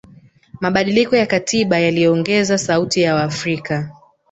[0.61, 3.91] mabadiliko ya katiba yaliongeza sauti ya waafrika